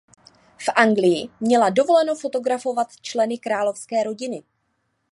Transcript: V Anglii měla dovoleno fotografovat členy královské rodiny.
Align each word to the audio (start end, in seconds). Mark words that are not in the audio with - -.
V 0.57 0.69
Anglii 0.75 1.29
měla 1.39 1.69
dovoleno 1.69 2.15
fotografovat 2.15 2.87
členy 3.01 3.37
královské 3.37 4.03
rodiny. 4.03 4.43